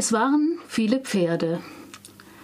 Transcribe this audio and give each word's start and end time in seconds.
Es 0.00 0.14
waren 0.14 0.58
viele 0.66 0.98
Pferde 0.98 1.60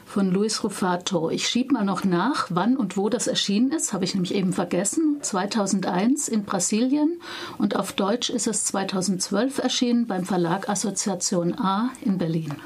von 0.05 0.31
Luis 0.31 0.62
Rufato. 0.62 1.31
Ich 1.31 1.49
schieb 1.49 1.72
mal 1.72 1.86
noch 1.86 2.04
nach, 2.04 2.48
wann 2.50 2.76
und 2.76 2.98
wo 2.98 3.08
das 3.08 3.29
erschienen 3.29 3.72
ist, 3.72 3.94
habe 3.94 4.04
ich 4.04 4.12
nämlich 4.12 4.34
eben 4.34 4.52
vergessen. 4.52 5.21
2001 5.22 6.29
in 6.29 6.45
Brasilien 6.45 7.19
und 7.56 7.74
auf 7.74 7.95
Deutsch 7.95 8.29
ist 8.29 8.46
es 8.46 8.66
2012 8.66 9.56
erschienen 9.56 10.06
beim 10.06 10.27
Verlag 10.27 10.69
Assoziation 10.69 11.54
A 11.54 11.88
in 12.03 12.19
Berlin. 12.19 12.56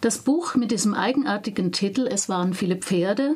Das 0.00 0.18
Buch 0.18 0.54
mit 0.54 0.70
diesem 0.70 0.94
eigenartigen 0.94 1.72
Titel 1.72 2.06
Es 2.08 2.28
waren 2.28 2.54
viele 2.54 2.76
Pferde 2.76 3.34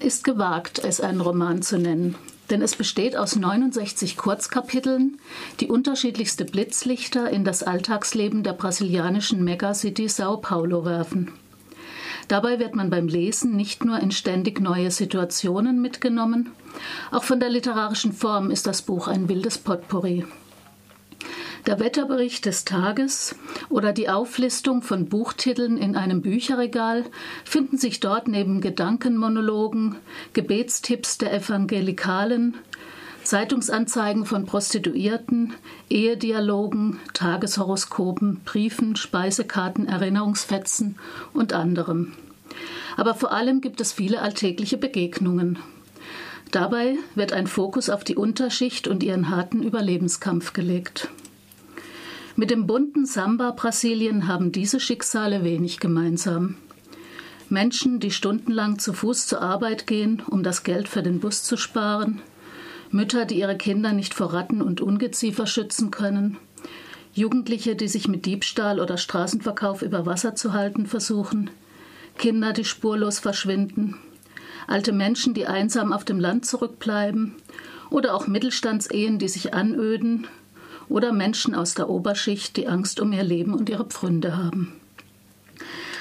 ist 0.00 0.24
gewagt, 0.24 0.80
es 0.80 1.00
einen 1.00 1.20
Roman 1.20 1.62
zu 1.62 1.78
nennen 1.78 2.16
denn 2.50 2.62
es 2.62 2.76
besteht 2.76 3.16
aus 3.16 3.36
69 3.36 4.16
Kurzkapiteln, 4.16 5.18
die 5.60 5.68
unterschiedlichste 5.68 6.44
Blitzlichter 6.44 7.30
in 7.30 7.44
das 7.44 7.62
Alltagsleben 7.62 8.42
der 8.42 8.52
brasilianischen 8.52 9.44
Megacity 9.44 10.08
Sao 10.08 10.36
Paulo 10.36 10.84
werfen. 10.84 11.32
Dabei 12.28 12.58
wird 12.58 12.74
man 12.74 12.90
beim 12.90 13.08
Lesen 13.08 13.54
nicht 13.56 13.84
nur 13.84 13.98
in 13.98 14.10
ständig 14.10 14.60
neue 14.60 14.90
Situationen 14.90 15.82
mitgenommen, 15.82 16.50
auch 17.10 17.24
von 17.24 17.40
der 17.40 17.50
literarischen 17.50 18.12
Form 18.12 18.50
ist 18.50 18.66
das 18.66 18.82
Buch 18.82 19.08
ein 19.08 19.28
wildes 19.28 19.58
Potpourri. 19.58 20.24
Der 21.66 21.80
Wetterbericht 21.80 22.44
des 22.44 22.66
Tages 22.66 23.36
oder 23.70 23.94
die 23.94 24.10
Auflistung 24.10 24.82
von 24.82 25.06
Buchtiteln 25.06 25.78
in 25.78 25.96
einem 25.96 26.20
Bücherregal 26.20 27.04
finden 27.44 27.78
sich 27.78 28.00
dort 28.00 28.28
neben 28.28 28.60
Gedankenmonologen, 28.60 29.96
Gebetstipps 30.34 31.16
der 31.16 31.32
Evangelikalen, 31.32 32.54
Zeitungsanzeigen 33.22 34.26
von 34.26 34.44
Prostituierten, 34.44 35.54
Ehedialogen, 35.88 37.00
Tageshoroskopen, 37.14 38.42
Briefen, 38.44 38.96
Speisekarten, 38.96 39.88
Erinnerungsfetzen 39.88 40.98
und 41.32 41.54
anderem. 41.54 42.12
Aber 42.98 43.14
vor 43.14 43.32
allem 43.32 43.62
gibt 43.62 43.80
es 43.80 43.92
viele 43.92 44.20
alltägliche 44.20 44.76
Begegnungen. 44.76 45.58
Dabei 46.50 46.98
wird 47.14 47.32
ein 47.32 47.46
Fokus 47.46 47.88
auf 47.88 48.04
die 48.04 48.16
Unterschicht 48.16 48.86
und 48.86 49.02
ihren 49.02 49.30
harten 49.30 49.62
Überlebenskampf 49.62 50.52
gelegt. 50.52 51.08
Mit 52.36 52.50
dem 52.50 52.66
bunten 52.66 53.06
Samba 53.06 53.52
Brasilien 53.52 54.26
haben 54.26 54.50
diese 54.50 54.80
Schicksale 54.80 55.44
wenig 55.44 55.78
gemeinsam. 55.78 56.56
Menschen, 57.48 58.00
die 58.00 58.10
stundenlang 58.10 58.80
zu 58.80 58.92
Fuß 58.92 59.28
zur 59.28 59.40
Arbeit 59.40 59.86
gehen, 59.86 60.20
um 60.28 60.42
das 60.42 60.64
Geld 60.64 60.88
für 60.88 61.02
den 61.02 61.20
Bus 61.20 61.44
zu 61.44 61.56
sparen, 61.56 62.20
Mütter, 62.90 63.24
die 63.24 63.38
ihre 63.38 63.56
Kinder 63.56 63.92
nicht 63.92 64.14
vor 64.14 64.32
Ratten 64.32 64.62
und 64.62 64.80
Ungeziefer 64.80 65.46
schützen 65.46 65.92
können, 65.92 66.36
Jugendliche, 67.12 67.76
die 67.76 67.86
sich 67.86 68.08
mit 68.08 68.26
Diebstahl 68.26 68.80
oder 68.80 68.96
Straßenverkauf 68.96 69.82
über 69.82 70.04
Wasser 70.04 70.34
zu 70.34 70.52
halten 70.52 70.86
versuchen, 70.86 71.50
Kinder, 72.18 72.52
die 72.52 72.64
spurlos 72.64 73.20
verschwinden, 73.20 73.96
alte 74.66 74.92
Menschen, 74.92 75.34
die 75.34 75.46
einsam 75.46 75.92
auf 75.92 76.04
dem 76.04 76.18
Land 76.18 76.46
zurückbleiben, 76.46 77.36
oder 77.90 78.14
auch 78.14 78.26
Mittelstandsehen, 78.26 79.20
die 79.20 79.28
sich 79.28 79.54
anöden, 79.54 80.26
oder 80.88 81.12
Menschen 81.12 81.54
aus 81.54 81.74
der 81.74 81.88
Oberschicht, 81.88 82.56
die 82.56 82.68
Angst 82.68 83.00
um 83.00 83.12
ihr 83.12 83.24
Leben 83.24 83.54
und 83.54 83.68
ihre 83.68 83.84
Pfründe 83.84 84.36
haben. 84.36 84.72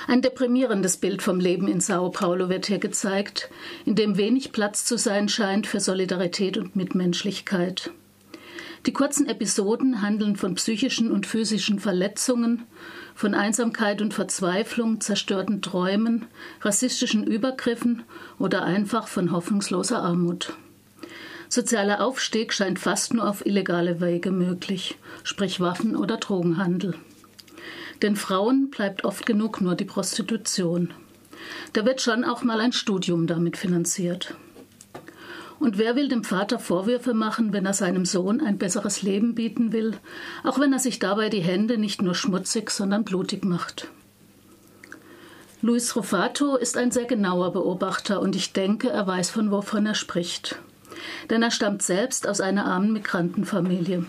Ein 0.08 0.22
deprimierendes 0.22 0.98
Bild 0.98 1.22
vom 1.22 1.40
Leben 1.40 1.67
in 1.67 1.80
Sao 1.80 2.09
Paulo 2.09 2.50
wird 2.50 2.66
hier 2.66 2.80
gezeigt, 2.80 3.50
in 3.86 3.95
dem 3.95 4.17
wenig 4.17 4.52
Platz 4.52 4.84
zu 4.84 4.98
sein 4.98 5.30
scheint 5.30 5.66
für 5.66 5.80
Solidarität 5.80 6.58
und 6.58 6.75
Mitmenschlichkeit. 6.75 7.92
Die 8.86 8.92
kurzen 8.92 9.30
Episoden 9.30 10.02
handeln 10.02 10.36
von 10.36 10.56
psychischen 10.56 11.09
und 11.09 11.25
physischen 11.25 11.80
Verletzungen, 11.80 12.64
von 13.16 13.34
Einsamkeit 13.34 14.02
und 14.02 14.14
Verzweiflung, 14.14 15.00
zerstörten 15.00 15.62
Träumen, 15.62 16.25
rassistischen 16.62 17.23
Übergriffen 17.23 18.03
oder 18.40 18.64
einfach 18.64 19.08
von 19.08 19.31
hoffnungsloser 19.31 20.00
Armut. 20.00 20.53
Sozialer 21.53 22.03
Aufstieg 22.03 22.52
scheint 22.52 22.80
fast 22.80 23.14
nur 23.14 23.30
auf 23.30 23.46
illegale 23.46 24.02
Wege 24.02 24.31
möglich, 24.31 24.97
sprich 25.24 25.59
Waffen- 25.59 25.96
oder 25.96 26.18
Drogenhandel. 26.18 26.96
Den 28.02 28.16
Frauen 28.16 28.72
bleibt 28.72 29.06
oft 29.06 29.28
genug 29.28 29.62
nur 29.62 29.75
die 29.75 29.86
Prostitution. 29.86 30.96
Da 31.74 31.86
wird 31.86 32.02
schon 32.02 32.24
auch 32.24 32.42
mal 32.42 32.59
ein 32.59 32.74
Studium 32.74 33.28
damit 33.28 33.56
finanziert. 33.56 34.34
Und 35.59 35.78
wer 35.78 35.96
will 35.96 36.08
dem 36.08 36.24
Vater 36.24 36.58
Vorwürfe 36.58 37.13
machen, 37.13 37.53
wenn 37.53 37.68
er 37.68 37.74
seinem 37.74 38.06
Sohn 38.06 38.42
ein 38.42 38.58
besseres 38.58 39.03
Leben 39.03 39.36
bieten 39.36 39.72
will, 39.72 39.96
auch 40.44 40.58
wenn 40.59 40.74
er 40.74 40.80
sich 40.80 40.97
dabei 40.97 41.30
die 41.30 41.44
Hände 41.44 41.78
nicht 41.78 42.02
nur 42.02 42.16
schmutzig, 42.16 42.72
sondern 42.72 43.03
blutig 43.03 43.46
macht? 43.46 43.90
Luis 45.62 45.96
Rufato 45.96 46.56
ist 46.56 46.78
ein 46.78 46.90
sehr 46.90 47.06
genauer 47.06 47.53
Beobachter 47.53 48.22
und 48.22 48.36
ich 48.36 48.53
denke, 48.53 48.90
er 48.90 49.06
weiß, 49.06 49.30
von 49.30 49.52
wovon 49.52 49.86
er 49.86 49.94
spricht 49.94 50.58
denn 51.30 51.44
er 51.44 51.52
stammt 51.52 51.81
selbst 51.81 52.28
aus 52.28 52.42
einer 52.42 52.66
armen 52.66 52.94
Migrantenfamilie. 52.94 54.06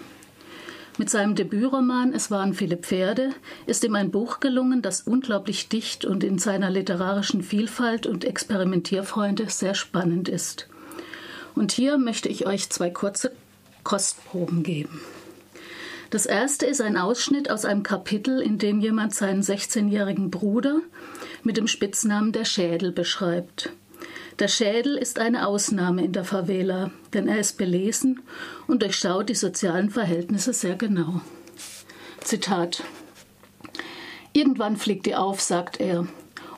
Mit 0.96 1.10
seinem 1.10 1.34
Debütroman 1.34 2.12
Es 2.12 2.30
waren 2.30 2.54
viele 2.54 2.76
Pferde 2.76 3.30
ist 3.66 3.82
ihm 3.82 3.96
ein 3.96 4.12
Buch 4.12 4.38
gelungen, 4.38 4.80
das 4.80 5.00
unglaublich 5.00 5.68
dicht 5.68 6.04
und 6.04 6.22
in 6.22 6.38
seiner 6.38 6.70
literarischen 6.70 7.42
Vielfalt 7.42 8.06
und 8.06 8.24
Experimentierfreunde 8.24 9.50
sehr 9.50 9.74
spannend 9.74 10.28
ist. 10.28 10.68
Und 11.56 11.72
hier 11.72 11.98
möchte 11.98 12.28
ich 12.28 12.46
euch 12.46 12.70
zwei 12.70 12.90
kurze 12.90 13.32
Kostproben 13.82 14.62
geben. 14.62 15.00
Das 16.10 16.26
erste 16.26 16.64
ist 16.66 16.80
ein 16.80 16.96
Ausschnitt 16.96 17.50
aus 17.50 17.64
einem 17.64 17.82
Kapitel, 17.82 18.40
in 18.40 18.58
dem 18.58 18.78
jemand 18.80 19.14
seinen 19.14 19.42
16-jährigen 19.42 20.30
Bruder 20.30 20.78
mit 21.42 21.56
dem 21.56 21.66
Spitznamen 21.66 22.30
der 22.30 22.44
Schädel 22.44 22.92
beschreibt. 22.92 23.70
Der 24.40 24.48
Schädel 24.48 24.96
ist 24.96 25.20
eine 25.20 25.46
Ausnahme 25.46 26.04
in 26.04 26.12
der 26.12 26.24
Favela, 26.24 26.90
denn 27.12 27.28
er 27.28 27.38
ist 27.38 27.56
belesen 27.56 28.20
und 28.66 28.82
durchschaut 28.82 29.28
die 29.28 29.36
sozialen 29.36 29.90
Verhältnisse 29.90 30.52
sehr 30.52 30.74
genau. 30.74 31.20
Zitat 32.20 32.82
Irgendwann 34.32 34.76
fliegt 34.76 35.06
die 35.06 35.14
auf, 35.14 35.40
sagt 35.40 35.78
er. 35.78 36.08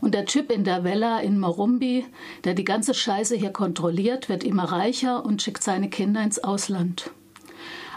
Und 0.00 0.14
der 0.14 0.24
Typ 0.24 0.50
in 0.50 0.64
der 0.64 0.84
Villa 0.84 1.18
in 1.20 1.38
Morumbi, 1.38 2.06
der 2.44 2.54
die 2.54 2.64
ganze 2.64 2.94
Scheiße 2.94 3.36
hier 3.36 3.50
kontrolliert, 3.50 4.30
wird 4.30 4.44
immer 4.44 4.64
reicher 4.64 5.26
und 5.26 5.42
schickt 5.42 5.62
seine 5.62 5.90
Kinder 5.90 6.22
ins 6.22 6.42
Ausland. 6.42 7.10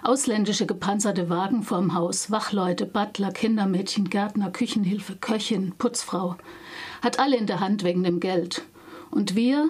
Ausländische 0.03 0.65
gepanzerte 0.65 1.29
Wagen 1.29 1.63
vorm 1.63 1.93
Haus, 1.93 2.31
Wachleute, 2.31 2.85
Butler, 2.85 3.31
Kindermädchen, 3.31 4.09
Gärtner, 4.09 4.51
Küchenhilfe, 4.51 5.15
Köchin, 5.15 5.73
Putzfrau. 5.77 6.35
Hat 7.01 7.19
alle 7.19 7.37
in 7.37 7.47
der 7.47 7.61
Hand 7.61 7.83
wegen 7.85 8.03
dem 8.03 8.19
Geld. 8.19 8.63
Und 9.11 9.35
wir, 9.35 9.69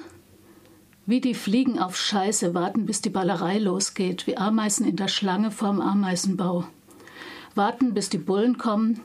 wie 1.06 1.22
die 1.22 1.34
Fliegen 1.34 1.80
auf 1.80 1.98
Scheiße, 1.98 2.54
warten, 2.54 2.86
bis 2.86 3.02
die 3.02 3.10
Ballerei 3.10 3.58
losgeht, 3.58 4.28
wie 4.28 4.38
Ameisen 4.38 4.86
in 4.86 4.96
der 4.96 5.08
Schlange 5.08 5.52
vorm 5.52 5.82
Ameisenbau. 5.82 6.66
Warten, 7.56 7.94
bis 7.94 8.10
die 8.10 8.18
Bullen 8.18 8.58
kommen, 8.58 9.00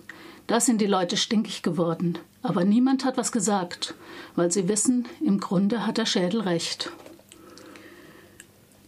da 0.46 0.60
sind 0.60 0.80
die 0.80 0.86
Leute 0.86 1.16
stinkig 1.16 1.62
geworden. 1.62 2.18
Aber 2.42 2.64
niemand 2.64 3.04
hat 3.04 3.16
was 3.16 3.32
gesagt, 3.32 3.94
weil 4.36 4.50
sie 4.50 4.68
wissen, 4.68 5.08
im 5.22 5.40
Grunde 5.40 5.86
hat 5.86 5.96
der 5.96 6.04
Schädel 6.04 6.42
recht. 6.42 6.92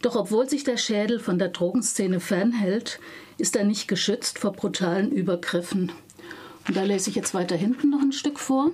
Doch 0.03 0.15
obwohl 0.15 0.49
sich 0.49 0.63
der 0.63 0.77
Schädel 0.77 1.19
von 1.19 1.39
der 1.39 1.49
Drogenszene 1.49 2.21
fernhält, 2.21 3.01
ist 3.39 3.57
er 3.57 3.65
nicht 3.65 3.89
geschützt 3.89 4.39
vor 4.39 4.53
brutalen 4.53 5.11
Übergriffen. 5.11 5.91
Und 6.69 6.77
da 6.77 6.83
lese 6.83 7.11
ich 7.11 7.17
jetzt 7.17 7.33
weiter 7.33 7.57
hinten 7.57 7.91
noch 7.91 8.03
ein 8.03 8.13
Stück 8.13 8.39
vor. 8.39 8.71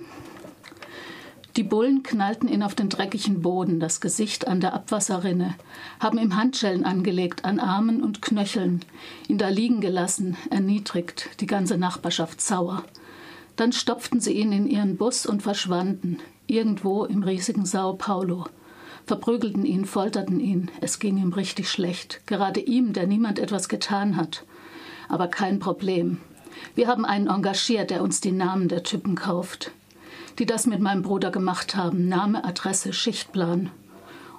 Die 1.55 1.63
Bullen 1.63 2.01
knallten 2.01 2.49
ihn 2.49 2.63
auf 2.63 2.73
den 2.73 2.89
dreckigen 2.89 3.43
Boden, 3.43 3.79
das 3.79 4.01
Gesicht 4.01 4.47
an 4.47 4.59
der 4.59 4.73
Abwasserrinne, 4.73 5.53
haben 5.99 6.17
ihm 6.17 6.35
Handschellen 6.35 6.83
angelegt 6.83 7.45
an 7.45 7.59
Armen 7.59 8.01
und 8.01 8.23
Knöcheln, 8.23 8.83
ihn 9.27 9.37
da 9.37 9.49
liegen 9.49 9.79
gelassen, 9.79 10.35
erniedrigt, 10.49 11.29
die 11.41 11.45
ganze 11.45 11.77
Nachbarschaft 11.77 12.41
sauer. 12.41 12.83
Dann 13.55 13.71
stopften 13.71 14.19
sie 14.19 14.33
ihn 14.33 14.51
in 14.51 14.65
ihren 14.65 14.97
Bus 14.97 15.27
und 15.27 15.43
verschwanden, 15.43 16.17
irgendwo 16.47 17.05
im 17.05 17.21
riesigen 17.21 17.67
Sao 17.67 17.93
Paulo. 17.93 18.45
Verprügelten 19.05 19.63
ihn, 19.63 19.85
folterten 19.85 20.39
ihn, 20.39 20.71
es 20.81 20.97
ging 20.97 21.17
ihm 21.19 21.33
richtig 21.33 21.69
schlecht, 21.69 22.25
gerade 22.25 22.61
ihm, 22.61 22.93
der 22.93 23.05
niemand 23.05 23.37
etwas 23.37 23.69
getan 23.69 24.17
hat. 24.17 24.43
Aber 25.07 25.27
kein 25.27 25.59
Problem. 25.59 26.17
Wir 26.73 26.87
haben 26.87 27.05
einen 27.05 27.27
engagiert, 27.27 27.91
der 27.91 28.01
uns 28.01 28.21
die 28.21 28.31
Namen 28.31 28.69
der 28.69 28.81
Typen 28.81 29.13
kauft 29.13 29.71
die 30.39 30.45
das 30.45 30.65
mit 30.65 30.79
meinem 30.79 31.01
Bruder 31.01 31.31
gemacht 31.31 31.75
haben. 31.75 32.07
Name, 32.07 32.43
Adresse, 32.43 32.93
Schichtplan. 32.93 33.69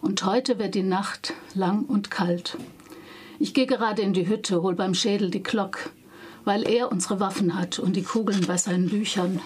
Und 0.00 0.24
heute 0.24 0.58
wird 0.58 0.74
die 0.74 0.82
Nacht 0.82 1.34
lang 1.54 1.84
und 1.84 2.10
kalt. 2.10 2.58
Ich 3.38 3.54
gehe 3.54 3.66
gerade 3.66 4.02
in 4.02 4.12
die 4.12 4.28
Hütte, 4.28 4.62
hol 4.62 4.74
beim 4.74 4.94
Schädel 4.94 5.30
die 5.30 5.42
Glock, 5.42 5.90
weil 6.44 6.68
er 6.68 6.92
unsere 6.92 7.20
Waffen 7.20 7.58
hat 7.58 7.78
und 7.78 7.96
die 7.96 8.02
Kugeln 8.02 8.46
bei 8.46 8.56
seinen 8.56 8.88
Büchern. 8.88 9.40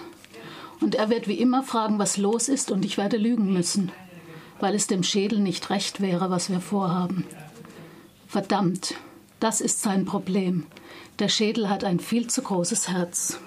Und 0.81 0.95
er 0.95 1.09
wird 1.09 1.27
wie 1.27 1.39
immer 1.39 1.63
fragen, 1.63 1.99
was 1.99 2.17
los 2.17 2.47
ist, 2.47 2.71
und 2.71 2.85
ich 2.85 2.97
werde 2.97 3.17
lügen 3.17 3.51
müssen, 3.51 3.91
weil 4.59 4.75
es 4.75 4.87
dem 4.87 5.03
Schädel 5.03 5.39
nicht 5.39 5.69
recht 5.69 6.01
wäre, 6.01 6.29
was 6.29 6.49
wir 6.49 6.61
vorhaben. 6.61 7.25
Verdammt, 8.27 8.95
das 9.39 9.61
ist 9.61 9.81
sein 9.81 10.05
Problem. 10.05 10.65
Der 11.19 11.29
Schädel 11.29 11.69
hat 11.69 11.83
ein 11.83 11.99
viel 11.99 12.27
zu 12.27 12.41
großes 12.41 12.89
Herz. 12.89 13.39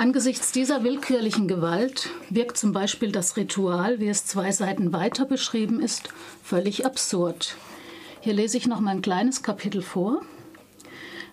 Angesichts 0.00 0.50
dieser 0.50 0.82
willkürlichen 0.82 1.46
Gewalt 1.46 2.08
wirkt 2.30 2.56
zum 2.56 2.72
Beispiel 2.72 3.12
das 3.12 3.36
Ritual, 3.36 4.00
wie 4.00 4.08
es 4.08 4.24
zwei 4.24 4.50
Seiten 4.50 4.94
weiter 4.94 5.26
beschrieben 5.26 5.78
ist, 5.78 6.08
völlig 6.42 6.86
absurd. 6.86 7.54
Hier 8.22 8.32
lese 8.32 8.56
ich 8.56 8.66
noch 8.66 8.80
mal 8.80 8.92
ein 8.92 9.02
kleines 9.02 9.42
Kapitel 9.42 9.82
vor. 9.82 10.22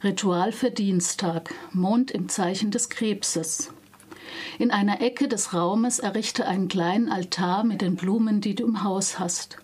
Ritual 0.04 0.52
für 0.52 0.70
Dienstag, 0.70 1.54
Mond 1.72 2.12
im 2.12 2.28
Zeichen 2.28 2.70
des 2.70 2.90
Krebses. 2.90 3.72
In 4.60 4.72
einer 4.72 5.00
Ecke 5.00 5.30
des 5.30 5.54
Raumes 5.54 6.00
errichte 6.00 6.46
einen 6.46 6.68
kleinen 6.68 7.10
Altar 7.10 7.64
mit 7.64 7.80
den 7.82 7.96
Blumen, 7.96 8.42
die 8.42 8.54
du 8.54 8.66
im 8.66 8.84
Haus 8.84 9.18
hast. 9.18 9.60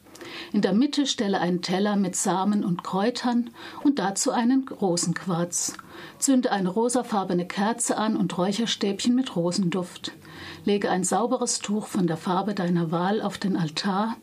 In 0.52 0.62
der 0.62 0.74
Mitte 0.74 1.06
stelle 1.06 1.40
einen 1.40 1.62
Teller 1.62 1.96
mit 1.96 2.16
Samen 2.16 2.64
und 2.64 2.84
Kräutern 2.84 3.50
und 3.84 4.00
dazu 4.00 4.32
einen 4.32 4.68
Rosenquarz. 4.68 5.74
Zünde 6.20 6.52
eine 6.52 6.70
rosafarbene 6.70 7.48
Kerze 7.48 7.98
an 7.98 8.16
und 8.16 8.38
Räucherstäbchen 8.38 9.16
mit 9.16 9.36
Rosenduft. 9.36 10.12
Lege 10.66 10.90
ein 10.90 11.04
sauberes 11.04 11.60
Tuch 11.60 11.88
von 11.88 12.08
der 12.08 12.18
Farbe 12.18 12.54
deiner 12.54 12.92
Wahl 12.92 13.22
auf 13.22 13.38
den 13.38 13.58
Altar 13.58 14.16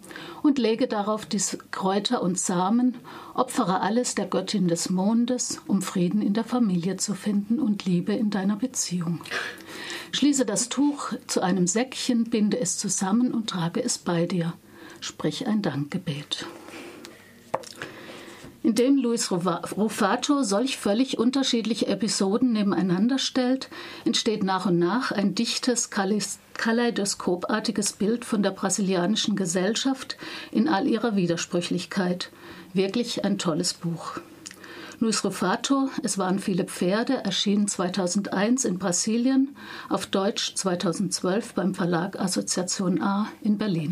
und 0.42 0.58
lege 0.58 0.86
darauf 0.86 1.26
die 1.26 1.40
Kräuter 1.70 2.22
und 2.22 2.38
Samen, 2.38 2.96
opfere 3.34 3.80
alles 3.80 4.14
der 4.14 4.26
Göttin 4.26 4.68
des 4.68 4.90
Mondes, 4.90 5.60
um 5.66 5.82
Frieden 5.82 6.22
in 6.22 6.34
der 6.34 6.44
Familie 6.44 6.96
zu 6.96 7.14
finden 7.14 7.58
und 7.60 7.84
Liebe 7.84 8.12
in 8.12 8.30
deiner 8.30 8.56
Beziehung. 8.56 9.20
Schließe 10.12 10.44
das 10.44 10.68
Tuch 10.68 11.12
zu 11.26 11.40
einem 11.40 11.66
Säckchen, 11.66 12.24
binde 12.24 12.58
es 12.58 12.78
zusammen 12.78 13.32
und 13.32 13.50
trage 13.50 13.82
es 13.82 13.98
bei 13.98 14.26
dir 14.26 14.54
sprich 15.00 15.46
ein 15.46 15.62
Dankgebet. 15.62 16.46
Indem 18.62 18.98
Luis 18.98 19.30
Rufato 19.30 20.42
solch 20.42 20.76
völlig 20.76 21.18
unterschiedliche 21.18 21.86
Episoden 21.86 22.52
nebeneinander 22.52 23.18
stellt, 23.18 23.70
entsteht 24.04 24.44
nach 24.44 24.66
und 24.66 24.78
nach 24.78 25.12
ein 25.12 25.34
dichtes, 25.34 25.88
kaleidoskopartiges 25.90 27.94
Bild 27.94 28.26
von 28.26 28.42
der 28.42 28.50
brasilianischen 28.50 29.34
Gesellschaft 29.34 30.18
in 30.52 30.68
all 30.68 30.86
ihrer 30.86 31.16
Widersprüchlichkeit. 31.16 32.30
Wirklich 32.74 33.24
ein 33.24 33.38
tolles 33.38 33.72
Buch. 33.72 34.18
Luis 34.98 35.24
Rufato, 35.24 35.88
Es 36.02 36.18
waren 36.18 36.38
viele 36.38 36.64
Pferde, 36.64 37.24
erschien 37.24 37.66
2001 37.66 38.66
in 38.66 38.78
Brasilien, 38.78 39.56
auf 39.88 40.04
Deutsch 40.04 40.54
2012 40.54 41.54
beim 41.54 41.74
Verlag 41.74 42.20
Assoziation 42.20 43.00
A 43.00 43.28
in 43.40 43.56
Berlin. 43.56 43.88